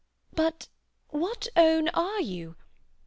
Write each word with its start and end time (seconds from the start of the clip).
But 0.33 0.67
what 1.09 1.47
own 1.55 1.89
are 1.89 2.21
you? 2.21 2.55